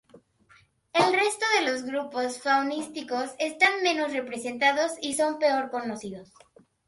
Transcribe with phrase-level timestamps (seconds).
[0.93, 6.33] El resto de los grupos faunísticos están menos representados y son peor conocidos.